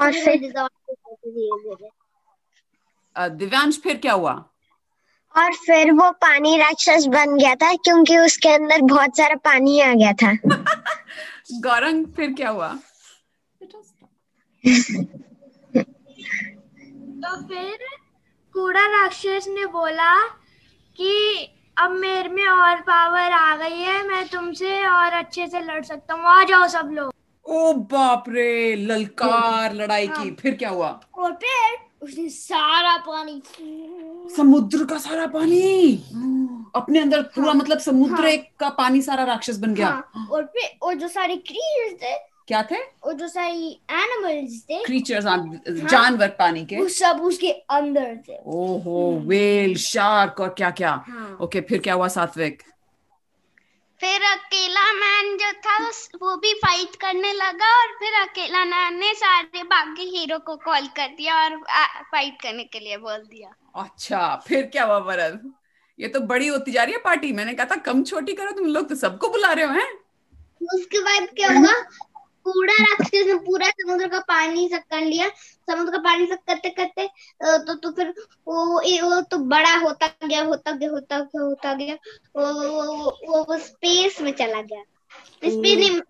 और 0.00 0.12
फिर 0.12 0.52
दिव्यांश 3.16 3.80
फिर 3.82 3.96
क्या 3.96 4.12
हुआ 4.12 4.32
और 5.36 5.52
फिर 5.54 5.92
वो 5.92 6.10
पानी 6.10 6.56
राक्षस 6.58 7.06
बन 7.06 7.36
गया 7.38 7.54
था 7.54 7.74
क्योंकि 7.74 8.18
उसके 8.18 8.48
अंदर 8.48 8.80
बहुत 8.82 9.16
सारा 9.16 9.34
पानी 9.34 9.80
आ 9.80 9.92
गया 9.94 10.12
था 10.12 10.32
गौरंग 11.60 12.06
फिर 12.06 12.32
क्या 12.32 12.48
हुआ 12.48 12.78
तो 17.24 17.36
फिर 17.48 17.78
कूड़ा 18.54 18.86
राक्षस 18.86 19.46
ने 19.48 19.66
बोला 19.66 20.14
कि 20.98 21.12
अब 21.78 21.90
मेरे 21.90 22.28
में 22.28 22.46
और 22.46 22.80
पावर 22.80 23.32
आ 23.32 23.56
गई 23.56 23.80
है 23.80 24.08
मैं 24.08 24.28
तुमसे 24.28 24.86
और 24.86 25.12
अच्छे 25.12 25.46
से 25.46 25.60
लड़ 25.60 25.82
सकता 25.84 26.14
हूँ। 26.14 26.24
आ 26.24 26.42
जाओ 26.44 26.66
सब 26.68 26.90
लोग। 26.92 27.11
ओ 27.52 27.72
बाप 27.92 28.24
रे 28.28 28.74
ललकार 28.76 29.74
लड़ाई 29.74 30.06
की। 30.08 30.30
फिर 30.40 30.54
क्या 30.54 30.68
हुआ? 30.70 30.88
और 31.14 31.32
फिर 31.34 31.78
उसने 32.02 32.28
सारा 32.28 32.96
पानी 33.06 33.42
समुद्र 34.36 34.84
का 34.84 34.98
सारा 34.98 35.26
पानी। 35.26 35.92
अपने 36.76 36.98
अंदर 36.98 37.22
पूरा 37.34 37.52
मतलब 37.54 37.78
समुद्र 37.78 38.36
का 38.60 38.68
पानी 38.78 39.02
सारा 39.02 39.24
राक्षस 39.24 39.58
बन 39.58 39.74
गया। 39.74 39.88
हाँ, 39.88 40.26
और 40.32 40.44
फिर 40.54 40.70
और 40.82 40.94
जो 40.94 41.08
सारे 41.08 41.36
क्रीचर्स 41.38 42.02
थे 42.02 42.16
क्या 42.48 42.62
थे? 42.70 42.76
और 43.04 43.12
जो 43.14 43.28
सारी 43.28 43.68
एनिमल्स 43.90 44.62
थे 44.70 44.82
क्रीचर्स 44.84 45.24
जानवर 45.90 46.28
पानी 46.38 46.64
के। 46.64 46.76
वो 46.76 46.88
सब 46.88 47.20
उसके 47.24 47.50
अंदर 47.50 48.16
थे। 48.28 48.38
ओहो 48.46 49.10
वेल 49.26 49.74
शार्क 49.78 50.40
और 50.40 50.48
क्या 50.58 50.70
क्या 50.72 50.92
हाँ। 51.08 51.36
ओके 51.42 51.60
फिर 51.60 51.78
क्या 51.80 51.94
हुआ 51.94 52.08
सात्विक? 52.08 52.62
फिर 54.02 54.22
अकेला 54.22 54.92
मैन 54.92 55.36
जो 55.36 55.52
था 55.66 55.76
उस- 55.88 56.14
वो 56.22 56.36
भी 56.36 56.52
फाइट 56.54 56.96
करने 56.96 57.32
लगा 57.32 57.68
और 57.80 57.92
फिर 57.98 58.14
अकेला 58.14 58.64
मैन 58.64 58.98
ने 58.98 59.12
सारे 59.14 59.62
बाकी 59.62 60.02
हीरो 60.16 60.38
को 60.38 60.56
कॉल 60.56 60.86
कर 60.86 61.08
दिया 61.08 61.36
और 61.44 61.56
फाइट 62.12 62.42
करने 62.42 62.64
के 62.64 62.80
लिए 62.80 62.96
बोल 62.96 63.18
दिया। 63.18 63.52
अच्छा 63.74 64.36
फिर 64.48 64.62
क्या 64.66 64.84
हुआ 64.84 64.98
वरद 64.98 65.52
ये 65.98 66.08
तो 66.08 66.20
बड़ी 66.20 66.46
होती 66.46 66.72
जा 66.72 66.82
रही 66.82 66.92
है 66.92 66.98
पार्टी 66.98 67.32
मैंने 67.32 67.54
कहा 67.54 67.66
था 67.66 67.76
कम 67.76 68.02
छोटी 68.02 68.32
करो 68.32 68.50
तुम 68.50 68.66
लोग 68.66 68.88
तो 68.88 68.94
सबको 68.94 69.28
बुला 69.28 69.52
रहे 69.52 69.64
हो 69.64 69.72
हैं? 69.72 69.90
उसके 70.74 70.98
बाद 70.98 71.28
क्या 71.36 71.48
हुआ? 71.58 71.72
कूड़ा 72.46 72.74
राक्षस 72.74 73.26
ने 73.26 73.34
पूरा 73.40 73.68
समुद्र 73.70 74.08
का 74.08 74.18
पानी 74.28 74.68
सब 74.68 74.82
कर 74.90 75.00
लिया। 75.00 75.28
समुद्र 75.68 75.92
का 75.92 75.98
पानी 75.98 76.26
सक 76.26 76.38
करते 76.46 76.70
करते 76.70 77.06
तो 77.42 77.74
तो 77.74 77.90
फिर 77.92 78.08
वो 78.48 78.64
वो 79.04 79.20
तो 79.30 79.38
बड़ा 79.48 79.74
होता 79.76 80.06
गया 80.24 80.42
होता 80.44 80.72
गया 80.72 80.90
होता 80.90 81.18
गया 81.20 81.42
होता 81.42 81.74
गया। 81.74 81.94
वो 82.36 82.52
वो 82.52 83.10
वो, 83.28 83.42
वो 83.44 83.58
स्पेस 83.58 84.20
में 84.20 84.32
चला 84.32 84.60
गया। 84.62 84.82
स्पेस 84.82 85.78
नहीं 85.78 86.00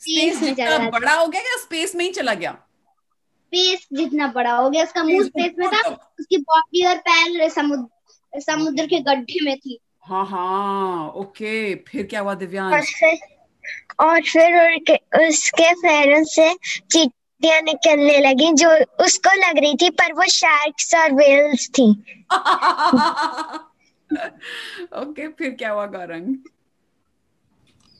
स्पेस 0.00 0.42
में 0.42 0.54
चला 0.54 0.76
गया। 0.78 0.90
बड़ा 0.90 1.14
हो 1.14 1.26
गया 1.26 1.40
या 1.42 1.56
स्पेस 1.58 1.94
में 1.96 2.04
ही 2.04 2.10
चला 2.12 2.34
गया? 2.34 2.52
स्पेस 2.52 3.86
जितना 3.92 4.26
बड़ा 4.32 4.52
हो 4.52 4.68
गया 4.70 4.82
उसका 4.84 5.02
मुँह 5.04 5.24
स्पेस 5.24 5.52
में 5.58 5.68
था 5.70 5.80
उसकी 6.20 6.36
बॉडी 6.40 6.84
और 6.86 6.98
पैर 7.08 7.48
समुद्र 7.50 8.40
समुद्र 8.40 8.86
के 8.86 9.00
गड्ढे 9.02 9.44
में 9.44 9.56
थी। 9.58 9.78
हाँ 10.04 10.24
हाँ 10.26 11.08
ओके 11.16 11.74
फिर 11.88 12.06
क्या 12.06 12.20
हुआ 12.20 12.34
दिव्यांश? 12.36 12.92
और 14.00 14.20
फिर 14.22 14.54
उसके 15.20 15.72
पैरों 15.82 16.22
से 16.24 16.52
चीटियाँ 16.54 17.60
निकलने 17.62 18.18
लगी 18.20 18.52
जो 18.54 18.70
उसको 19.04 19.34
लग 19.38 19.58
रही 19.58 19.74
थी 19.82 19.90
पर 19.90 20.12
वो 20.12 20.26
शार्क्स 20.30 20.94
और 20.94 21.12
वेल्स 21.12 21.68
थी। 21.68 21.90
ओके 25.00 25.28
फिर 25.28 25.50
क्या 25.50 25.70
हुआ 25.70 25.86
गौरंग? 25.88 26.34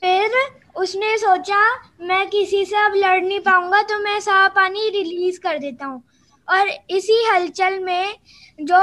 फिर 0.02 0.31
उसने 0.76 1.16
सोचा 1.19 1.61
मैं 2.00 2.26
किसी 2.31 2.64
से 2.64 2.76
अब 2.76 2.92
लड़ 2.97 3.23
नहीं 3.23 3.40
पाऊँगा 3.40 3.83
तो 3.83 3.99
मैं 3.99 4.19
सारा 4.21 4.49
पानी 4.49 4.88
रिलीज़ 4.90 5.40
कर 5.40 5.59
देता 5.59 5.87
हूँ। 5.87 6.02
और 6.49 6.69
इसी 6.90 7.23
हलचल 7.25 7.78
में 7.78 8.14
जो 8.59 8.81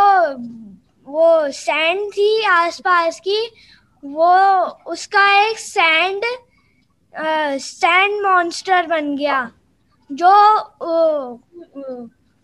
वो 1.08 1.52
सैंड 1.52 2.12
थी 2.12 2.44
आसपास 2.44 3.20
की 3.20 3.42
वो 4.04 4.36
उसका 4.92 5.24
एक 5.42 5.60
सैंड 5.60 6.24
सैंड 7.58 8.26
मॉन्स्टर 8.26 8.88
बन 8.88 9.16
गया 9.16 9.52
जो 10.12 10.28
अ, 10.58 11.38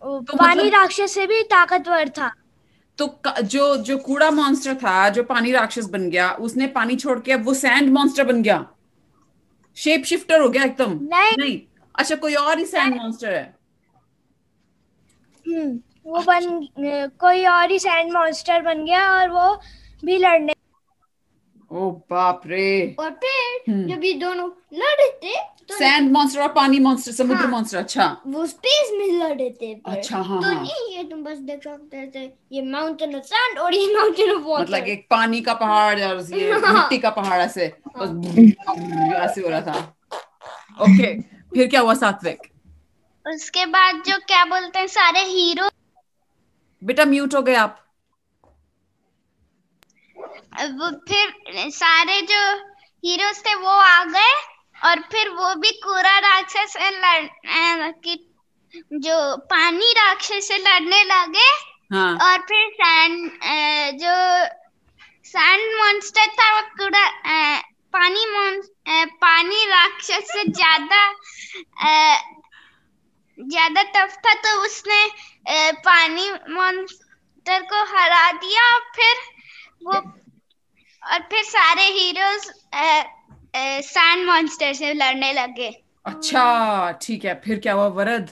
अ, 0.04 0.20
पानी 0.38 0.64
मतलब- 0.64 0.74
राक्षस 0.74 1.14
से 1.14 1.28
भी 1.28 1.44
ताकतवर 1.44 2.10
था। 2.10 2.34
तो 2.98 3.20
जो 3.44 3.78
जो 3.78 3.98
कूड़ा 3.98 4.32
मॉन्स्टर 4.32 4.76
था 4.76 5.10
जो 5.10 5.24
पानी 5.24 5.52
राक्षस 5.52 5.86
बन 5.86 6.10
गया 6.10 6.32
उसने 6.32 6.68
पानी 6.68 6.96
छोड़ 6.96 7.20
के 7.20 7.32
अब 7.32 7.46
वो 7.46 7.54
सैंड 7.54 7.94
मॉन्स्टर 7.94 8.24
बन 8.24 8.42
गया। 8.44 8.68
शेप 9.76 10.04
शिफ्टर 10.04 10.42
हो 10.42 10.50
गया 10.50 10.64
एकदम। 10.64 10.92
नहीं। 10.92 11.38
नहीं 11.38 11.62
अच्छा 11.96 12.16
कोई 12.16 12.36
और 12.36 12.60
ही 12.60 12.66
सैंड 12.66 13.02
मॉन्स्टर 13.02 13.34
है। 13.34 13.56
हम्म, 15.48 15.80
वो 16.06 16.20
बन 16.20 16.68
कोई 17.20 17.46
और 17.46 17.72
ही 17.72 17.80
सैंड 17.80 18.14
मॉन्स्टर 18.14 18.62
बन 18.62 18.86
गया 18.86 19.12
और 19.12 19.30
वो 19.30 19.62
भी 20.06 20.18
लड़ने 20.18 20.55
ओ 21.72 21.90
बाप 22.10 22.42
रे 22.46 22.96
और 23.00 23.10
फिर 23.14 23.72
हम्म। 23.72 23.88
जब 23.88 24.04
ये 24.04 24.14
दोनों 24.16 24.50
लड़ 24.74 25.08
थे 25.24 25.36
तो 25.70 25.76
सैंड 25.76 26.12
मॉन्स्टर 26.12 26.42
और 26.42 26.52
पानी 26.54 26.80
मॉन्स्टर 26.80 27.12
समुद्र 27.12 27.42
हाँ। 27.42 27.50
मॉन्स्टर 27.52 27.78
अच्छा 27.78 28.06
वो 28.28 28.46
स्पेस 28.46 28.92
में 28.94 29.08
लड़ 29.14 29.50
थे 29.52 29.74
अच्छा, 29.74 30.18
हाँ, 30.18 30.42
तो 30.42 30.48
हाँ। 30.48 30.66
ये 30.66 31.04
तुम 31.04 31.24
बस 31.24 31.38
देख 31.40 31.64
सकते 31.64 32.06
थे 32.16 32.26
ये 32.52 32.62
माउंटेन 32.64 33.16
ऑफ़ 33.16 33.24
सैंड 33.26 33.60
और 33.60 33.76
ये 33.76 33.94
माउंटेन 33.94 34.32
ऑफ़ 34.32 34.44
वाटर 34.44 34.64
मतलब 34.64 34.88
एक 34.88 35.06
पानी 35.12 35.42
का 35.42 35.54
पहाड़ 35.56 36.02
और 36.02 36.26
ये 36.34 36.52
हाँ। 36.66 36.74
मिट्टी 36.74 36.98
का 36.98 37.10
पहाड़ 37.12 37.42
ऐसे 37.42 37.72
बस 37.98 38.10
ऐसे 39.16 39.42
हो 39.42 39.50
रहा 39.50 39.62
था 39.62 39.80
ओके 40.82 41.14
फिर 41.52 41.68
क्या 41.68 41.82
हुआ 41.82 41.94
सात्विक 41.96 42.52
उसके 43.26 43.66
बाद 43.68 44.04
जो 44.08 44.18
क्या 44.28 44.44
बोलते 44.46 44.80
हैं 44.80 44.88
सारे 44.90 45.24
हीरो 45.26 45.70
बेटा 46.82 47.06
म्यूट 47.06 47.36
हो 47.36 47.42
गए 47.42 47.56
आप 47.58 47.85
वो 50.56 50.90
फिर 51.10 51.70
सारे 51.72 52.22
जो 52.24 52.42
हीरोज 53.04 53.40
थे 53.46 53.56
वो 53.56 53.70
आ 53.70 54.04
गए 54.06 54.34
और 54.82 55.00
फिर 55.12 55.30
वो 55.30 55.54
भी 55.56 55.72
कूड़ा 55.84 56.18
राक्षस 56.20 56.74
से 56.74 56.90
लड़ 56.92 57.94
जो 59.00 59.16
पानी 59.46 59.92
राक्षस 59.94 60.48
से 60.48 60.58
लड़ने 60.58 61.04
लगे 61.04 61.50
हाँ। 61.94 62.14
और 62.18 62.42
फिर 62.42 62.70
सैंड 62.74 63.30
जो 64.00 64.16
सैंड 65.26 65.64
मॉन्स्टर 65.76 66.28
था 66.40 66.52
वो 66.56 66.62
कूड़ा 66.78 67.06
पानी 67.94 68.26
पानी 69.22 69.66
राक्षस 69.66 70.32
से 70.32 70.44
ज़्यादा 70.52 71.04
ज़्यादा 73.38 73.82
टफ 73.96 74.18
था 74.26 74.34
तो 74.34 74.60
उसने 74.62 75.06
पानी 75.86 76.30
मॉन्स्टर 76.54 77.62
को 77.64 77.84
हरा 77.88 78.32
दिया 78.32 78.74
और 78.74 78.82
फिर 78.96 79.16
वो 79.84 80.00
और 81.12 81.20
फिर 81.20 81.44
सारे 81.44 81.82
हीरोज 81.82 82.54
सैंड 83.86 84.28
मॉन्स्टर 84.28 84.74
से 84.74 84.94
लड़ने 84.94 85.34
लगे। 85.34 85.84
अच्छा 86.06 86.92
ठीक 86.92 87.26
है। 87.26 87.42
फिर 87.46 87.60
क्या 87.60 87.74
हुआ 87.74 87.88
वरद? 87.88 88.30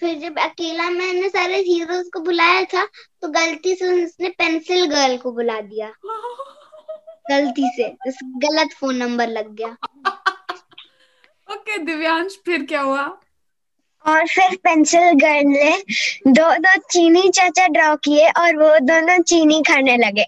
फिर 0.00 0.18
जब 0.18 0.38
अकेला 0.38 0.90
मैंने 0.90 1.28
सारे 1.28 1.56
हीरोज 1.56 2.10
को 2.12 2.20
बुलाया 2.20 2.64
था 2.64 2.88
तो 3.22 3.28
गलती 3.28 3.74
से 3.74 4.04
उसने 4.04 4.28
पेंसिल 4.28 4.86
गर्ल 4.86 5.16
को 5.16 5.32
बुला 5.32 5.60
दिया। 5.60 5.92
गलती 7.30 7.70
से। 7.76 7.96
उस 8.08 8.14
गलत 8.22 8.72
फ़ोन 8.72 8.96
नंबर 8.96 9.28
लग 9.28 9.54
गया। 9.54 9.68
ओके 9.68 10.20
okay, 11.54 11.86
दिव्यांश 11.86 12.38
फिर 12.46 12.64
क्या 12.64 12.80
हुआ? 12.80 13.20
और 14.06 14.26
फिर 14.26 14.56
पेंसिल 14.56 15.10
गर्ल 15.12 15.46
ने 15.46 15.76
दो 16.26 16.52
दो 16.56 16.76
चीनी 16.90 17.28
चाचा 17.28 17.66
ड्रॉ 17.68 17.96
किए 17.96 18.28
और 18.28 18.56
वो 18.56 18.78
दोनों 18.78 19.18
चीनी 19.22 19.62
खाने 19.62 19.96
लगे। 19.96 20.26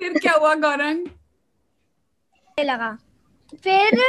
फिर 0.00 0.18
क्या 0.18 0.32
हुआ 0.32 0.54
गौरंग? 0.54 1.06
लगा। 2.60 2.98
फिर 3.64 4.02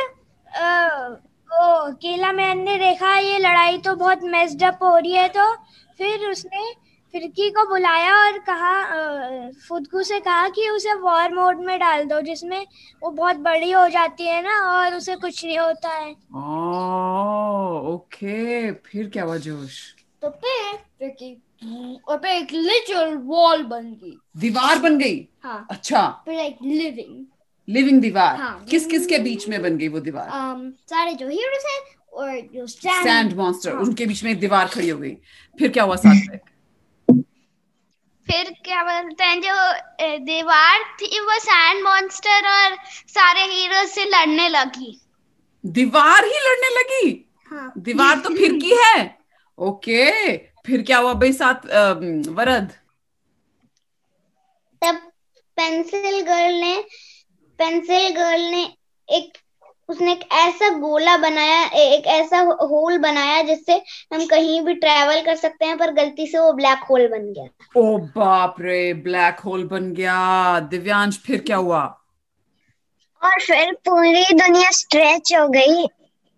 अ, 0.47 1.09
वो 1.51 1.91
केला 1.91 2.31
मैन 2.31 2.63
ने 2.63 2.77
देखा 2.77 3.17
ये 3.17 3.37
लड़ाई 3.39 3.77
तो 3.77 3.95
बहुत 3.95 4.23
मेस्ड 4.23 4.63
अप 4.63 4.79
हो 4.83 4.97
रही 4.97 5.11
है 5.11 5.27
तो। 5.27 5.53
फिर 5.97 6.29
उसने 6.29 6.82
फिरकी 7.13 7.49
को 7.49 7.63
बुलाया 7.69 8.13
और 8.15 8.37
कहा 8.47 9.49
फुदकू 9.67 10.03
से 10.03 10.19
कहा 10.19 10.47
कि 10.49 10.69
उसे 10.69 10.93
वॉर 10.99 11.33
मोड 11.33 11.59
में 11.65 11.77
डाल 11.79 12.03
दो 12.03 12.21
जिसमें 12.21 12.65
वो 13.03 13.09
बहुत 13.11 13.37
बड़ी 13.39 13.71
हो 13.71 13.87
जाती 13.89 14.23
है 14.23 14.41
ना 14.43 14.55
और 14.69 14.95
उसे 14.95 15.15
कुछ 15.15 15.43
नहीं 15.45 15.57
होता 15.57 15.89
है। 15.89 16.11
ओ 16.11 17.93
ओके 17.93 18.71
फिर 18.71 19.09
क्या 19.09 19.23
हुआ 19.23 19.37
जोश? 19.37 19.79
तो 20.21 20.29
फिर 20.29 20.73
फिर 20.99 22.01
और 22.07 22.17
फिर 22.17 22.29
एक 22.29 22.51
लिटरल 22.53 23.15
वॉल 23.15 23.63
बन 23.63 23.91
गई। 23.93 24.17
दीवार 24.37 24.79
बन 24.79 24.97
गई? 24.97 25.27
हाँ। 25.43 25.65
अच्छा। 25.71 26.07
फिर 26.25 26.35
लाइक 26.35 26.57
लिविंग 26.61 27.25
लिविंग 27.67 28.01
दीवार। 28.01 28.37
हाँ। 28.37 28.65
किस 28.69 28.85
किस 28.85 29.05
के 29.07 29.19
बीच 29.19 29.47
में 29.49 29.61
बन 29.61 29.77
गई 29.77 29.87
वो 29.87 29.99
दीवार? 29.99 30.29
um 30.29 30.71
सारे 30.89 31.13
जो 31.13 31.27
हीरोज 31.27 31.65
हैं 31.65 31.79
और 32.13 32.39
जो 32.55 32.65
स्टैंड 32.67 33.03
सैंड 33.03 33.37
मॉन्स्टर 33.37 33.77
उनके 33.77 34.05
बीच 34.05 34.23
में 34.23 34.31
एक 34.31 34.39
दीवार 34.39 34.67
खड़ी 34.67 34.89
हो 34.89 34.97
गई। 34.97 35.15
फिर 35.59 35.71
क्या 35.71 35.83
हुआ 35.83 35.95
साथ 35.95 36.37
फिर 38.33 38.49
क्या 38.65 38.81
बोलते 38.83 39.23
हैं 39.23 39.41
जो 39.41 40.19
दीवार 40.25 40.83
थी 41.01 41.19
वो 41.19 41.37
सैंड 41.39 41.83
मॉन्स्टर 41.83 42.47
और 42.49 42.75
सारे 43.07 43.41
हीरो 43.43 43.83
से 43.87 44.05
लड़ने 44.05 44.47
लगी। 44.49 44.99
दीवार 45.63 46.25
ही 46.25 46.39
लड़ने 46.45 46.69
लगी? 46.77 47.09
हाँ। 47.51 47.71
दीवार 47.77 48.19
तो 48.19 48.29
फिर 48.35 48.53
की 48.61 48.71
है? 48.75 49.03
ओके 49.57 50.37
फिर 50.65 50.81
क्या 50.81 50.97
हुआ 50.97 51.13
भाई 51.13 51.33
साथ 51.33 51.65
वरद? 52.29 52.71
तब 54.81 54.95
पेंसिल 55.57 56.21
गर्ल 56.21 56.55
ने 56.55 56.75
पेंसिल 57.59 58.09
गर्ल 58.15 58.41
ने 58.51 58.63
एक 59.07 59.37
उसने 59.89 60.11
एक 60.11 60.23
ऐसा 60.31 60.69
गोला 60.79 61.15
बनाया 61.17 61.63
एक 61.77 62.05
ऐसा 62.07 62.39
होल 62.61 62.97
बनाया 62.97 63.41
जिससे 63.41 63.73
हम 64.13 64.25
कहीं 64.25 64.61
भी 64.61 64.73
ट्रेवल 64.75 65.21
कर 65.21 65.35
सकते 65.35 65.65
हैं 65.65 65.77
पर 65.77 65.91
गलती 65.93 66.27
से 66.27 66.39
वो 66.39 66.51
ब्लैक 66.53 66.83
होल 66.89 67.07
बन 67.07 67.31
गया। 67.33 67.81
ओ 67.81 67.97
बाप 68.15 68.55
रे 68.59 68.93
ब्लैक 69.03 69.39
होल 69.39 69.63
बन 69.67 69.91
गया। 69.93 70.59
दिव्यांश 70.71 71.17
फिर 71.17 71.41
क्या 71.41 71.57
हुआ? 71.57 71.83
और 73.21 73.41
फिर 73.41 73.73
पूरी 73.85 74.23
दुनिया 74.33 74.69
स्ट्रेच 74.71 75.33
हो 75.33 75.47
गई 75.49 75.83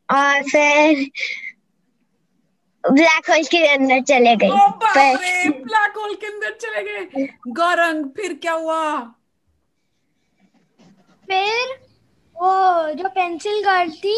और 0.10 0.44
फिर 0.50 1.06
ब्लैक 2.84 3.30
होल 3.30 3.44
के 3.52 3.66
अंदर 3.68 4.02
चले 4.02 4.36
पर 4.36 4.50
ब्लैक 5.64 5.98
होल 5.98 6.14
के 6.16 6.28
अंदर 6.28 6.58
चले 6.62 6.84
गए। 6.84 7.28
गौरंग 7.48 8.06
फिर 8.18 8.34
क्या 8.34 8.54
हुआ? 8.54 9.00
फिर 11.28 11.74
वो 12.36 12.94
जो 12.94 13.10
पेंसिल 13.10 13.62
गर्ल 13.64 13.92
थी 14.04 14.18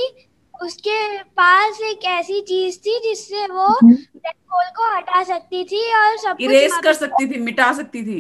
उसके 0.54 1.18
पास 1.38 1.80
एक 1.84 2.06
ऐसी 2.10 2.40
चीज़ 2.42 2.78
थी 2.80 3.00
जिससे 3.00 3.46
वो 3.48 3.68
ब्लैक 3.84 4.36
होल 4.54 4.70
को 4.78 4.96
हटा 4.96 5.24
सकती 5.24 5.64
थी 5.64 5.82
और 5.96 6.18
सब 6.18 6.38
कुछ 6.38 6.46
इरेज 6.46 6.78
कर 6.84 6.94
सकती 6.94 7.30
थी 7.32 7.40
मिटा 7.42 7.72
सकती 7.74 8.04
थी। 8.06 8.20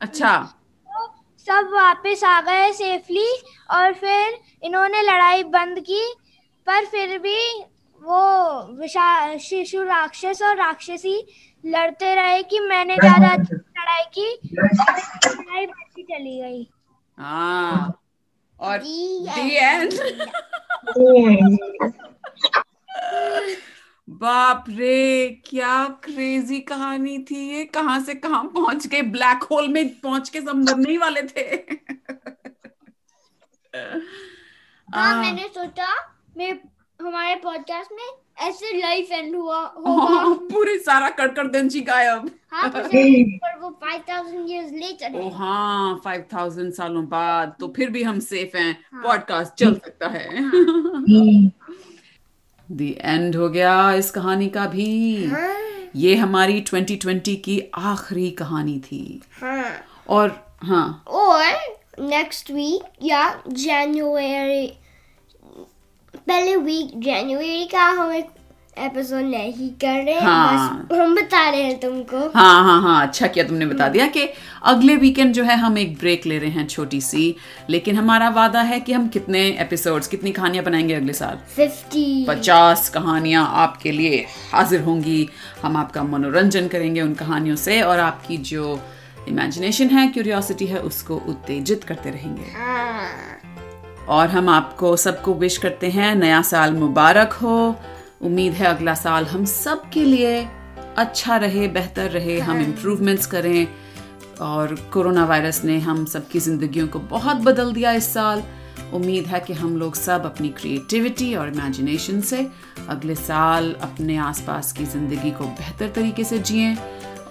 अच्छा। 0.00 0.36
तो 0.88 1.06
सब 1.46 1.70
वापस 1.72 2.24
आ 2.24 2.40
गए 2.40 2.72
सेफली 2.72 3.28
और 3.70 3.92
फिर 3.94 4.38
इन्होंने 4.62 5.02
लड़ाई 5.02 5.42
बंद 5.52 5.80
की 5.80 6.02
पर 6.66 6.84
फिर 6.86 7.18
भी 7.18 7.38
वो 8.02 8.22
विशा 8.80 9.36
शिशु 9.38 9.82
राक्षस 9.82 10.42
और 10.42 10.56
राक्षसी 10.56 11.16
लड़ते 11.64 12.14
रहे 12.14 12.42
कि 12.42 12.60
मैंने 12.60 12.96
ज़्यादा 12.96 13.34
लड़ाई 13.34 14.04
की 14.14 14.28
लड़ाई 14.44 15.66
बढ़ती 15.66 16.02
चली 16.02 16.40
गई। 16.40 16.68
हाँ। 17.18 17.99
और 18.60 18.78
बाप 24.08 24.64
रे 24.68 25.42
क्या 25.46 25.88
क्रेजी 26.04 26.60
कहानी 26.60 27.18
थी 27.18 27.50
ये। 27.50 27.64
कहाँ 27.64 28.00
से 28.00 28.14
कहाँ 28.14 28.44
पहुँच 28.44 28.86
गए? 28.86 29.02
ब्लैक 29.02 29.42
होल 29.42 29.68
में 29.68 30.00
पहुँच 30.00 30.28
के 30.28 30.40
सब 30.40 30.56
मरने 30.56 30.90
ही 30.90 30.96
वाले 30.96 31.22
थे। 31.22 31.56
हाँ 34.88 35.14
आ, 35.14 35.22
मैंने 35.22 35.48
सोचा 35.48 36.18
मैं 36.36 36.58
हमारे 37.00 37.34
पॉडकास्ट 37.34 37.92
में 37.92 38.19
ऐसे 38.42 38.80
लाइफ 38.80 39.12
एंड 39.12 39.36
हुआ 39.36 39.58
होगा। 39.60 40.14
हाँ, 40.14 40.34
पूरे 40.52 40.78
सारा 40.78 41.08
कड़कड़ 41.10 41.46
दंची 41.46 41.80
गायब। 41.80 42.30
हाँ 42.50 42.70
पर 42.74 43.58
वो 43.58 43.78
5000 43.84 44.50
इयर्स 44.50 44.72
लेटर 44.72 45.18
ओ 45.18 45.22
है। 45.22 45.34
हाँ 45.34 46.00
फाइव 46.04 46.24
थाउज़ेंड 46.34 46.72
सालों 46.72 47.04
बाद 47.08 47.54
तो 47.60 47.72
फिर 47.76 47.90
भी 47.90 48.02
हम 48.02 48.20
सेफ़ 48.20 48.56
हैं। 48.56 49.02
पॉडकास्ट 49.02 49.52
चल 49.54 49.74
सकता 49.74 50.08
है। 50.08 50.44
द 52.72 52.94
एंड 53.00 53.36
हो 53.36 53.48
गया 53.48 53.92
इस 53.92 54.10
कहानी 54.10 54.48
का 54.48 54.66
भी। 54.66 55.30
ये 55.96 56.14
हमारी 56.16 56.60
2020 56.60 57.36
की 57.36 57.70
आखिरी 57.74 58.30
कहानी 58.30 58.78
थी। 58.80 59.22
हाँ। 59.40 59.84
और 60.08 60.56
हाँ। 60.62 61.04
और 61.06 61.44
नेक्स्ट 62.00 62.50
वीक 62.50 62.82
या 63.02 63.42
जनवरी 63.48 64.79
पहले 66.26 66.56
वीक 66.56 66.90
जनवरी 66.96 67.64
का 67.64 67.84
हम 67.84 68.12
एक 68.12 68.28
एपिसोड 68.78 69.22
नहीं 69.22 69.70
कर 69.70 70.04
रहे 70.04 70.14
हैं। 70.14 70.86
बस 70.86 70.98
हम 70.98 71.14
बता 71.16 71.48
रहे 71.50 71.62
हैं 71.62 71.80
तुमको। 71.80 72.18
हाँ 72.34 72.62
हाँ 72.64 72.80
हाँ 72.82 73.06
अच्छा 73.06 73.26
किया 73.26 73.44
तुमने 73.44 73.66
बता 73.66 73.88
दिया 73.88 74.06
कि 74.06 74.28
अगले 74.62 74.96
वीकेंड 74.96 75.32
जो 75.34 75.44
है 75.44 75.56
हम 75.56 75.78
एक 75.78 75.98
ब्रेक 75.98 76.26
ले 76.26 76.38
रहे 76.38 76.50
हैं 76.50 76.66
छोटी 76.66 77.00
सी 77.00 77.34
लेकिन 77.70 77.96
हमारा 77.96 78.28
वादा 78.28 78.60
है 78.60 78.80
कि 78.80 78.92
हम 78.92 79.08
कितने 79.08 79.40
एपिसोड्स 79.60 80.08
कितनी 80.08 80.32
कहानियाँ 80.32 80.64
बनाएँगे 80.64 80.94
अगले 80.94 81.12
साल? 81.12 81.38
50 81.58 82.26
पचास 82.28 82.88
कहानियाँ 82.88 83.46
आपके 83.54 83.92
लिए 83.92 84.26
हाजिर 84.52 84.80
होंगी। 84.80 85.28
हम 85.62 85.76
आपका 85.76 86.02
मनोरंजन 86.02 86.68
करेंगे 86.68 87.00
उन 87.00 87.14
कहानियों 87.14 87.56
से 87.56 87.82
और 87.82 87.98
आपकी 87.98 88.36
जो 88.36 88.80
इमेजिनेशन 89.28 89.88
है 89.88 90.08
क्यूरियोसिटी 90.08 90.66
है 90.66 90.80
उसको 90.80 91.16
उत्तेजित 91.16 91.84
करते 91.84 92.10
रहेंगे। 92.10 92.52
हाँ। 92.56 93.39
और 94.10 94.28
हम 94.28 94.48
आपको 94.48 94.96
सबको 94.96 95.34
विश 95.34 95.56
करते 95.56 95.90
हैं 95.90 96.14
नया 96.14 96.42
साल 96.42 96.72
मुबारक 96.74 97.32
हो। 97.32 97.76
उम्मीद 98.22 98.52
है 98.52 98.66
अगला 98.66 98.94
साल 98.94 99.24
हम 99.26 99.44
सब 99.44 99.88
के 99.90 100.04
लिए 100.04 100.46
अच्छा 100.98 101.36
रहे 101.36 101.68
बेहतर 101.68 102.10
रहे 102.10 102.38
हम 102.40 102.60
इम्प्रूवमेंट्स 102.60 103.26
करें। 103.26 103.66
और 104.40 104.74
कोरोना 104.92 105.24
वायरस 105.24 105.64
ने 105.64 105.78
हम 105.78 106.04
सबकी 106.06 106.38
ज़िंदगियों 106.40 106.86
को 106.88 106.98
बहुत 106.98 107.36
बदल 107.36 107.72
दिया 107.72 107.92
इस 107.92 108.12
साल। 108.14 108.42
उम्मीद 108.94 109.26
है 109.26 109.40
कि 109.40 109.52
हम 109.52 109.76
लोग 109.76 109.94
सब 109.94 110.24
अपनी 110.24 110.48
क्रिएटिविटी 110.48 111.34
और 111.34 111.48
इमेजिनेशन 111.48 112.20
से 112.20 112.46
अगले 112.88 113.14
साल 113.14 113.72
अपने 113.82 114.16
आसपास 114.18 114.72
की 114.72 114.84
ज़िंदगी 114.84 115.30
को 115.30 115.44
बेहतर 115.44 115.88
तरीके 115.88 116.24
से 116.24 116.38
जिएँ 116.40 116.74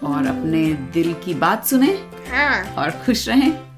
और 0.04 0.28
अपने 0.28 0.65
दिल 0.94 1.13
की 1.26 1.34
बात 1.36 1.65
सुने 1.65 1.98
हाँ। 2.32 2.63
और 2.76 2.92
खुश 3.06 3.28
रहें। 3.30 3.68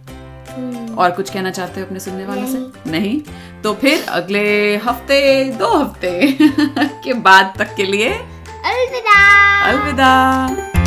और 0.98 1.12
कुछ 1.12 1.30
कहना 1.30 1.52
चाहते 1.52 1.80
हो 1.82 1.86
अपने 1.86 2.00
सुनने 2.00 2.26
वालों 2.26 2.48
से? 2.48 2.92
नहीं? 2.92 3.22
तो 3.62 3.74
फिर 3.74 4.04
अगले 4.10 4.76
हफ़्ते 4.78 5.44
दो 5.60 5.78
हफ़्ते 5.78 6.38
के 7.04 7.14
बाद 7.14 7.54
तक 7.58 7.76
के 7.76 7.84
लिए 7.84 8.10
अलविदा। 8.10 9.20
अलविदा। 9.62 10.81